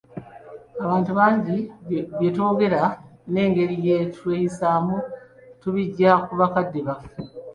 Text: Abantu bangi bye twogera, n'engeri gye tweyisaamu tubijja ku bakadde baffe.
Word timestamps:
Abantu 0.83 1.11
bangi 1.19 1.55
bye 2.17 2.29
twogera, 2.35 2.81
n'engeri 3.31 3.75
gye 3.83 3.97
tweyisaamu 4.15 4.97
tubijja 5.61 6.09
ku 6.25 6.33
bakadde 6.39 6.79
baffe. 6.87 7.09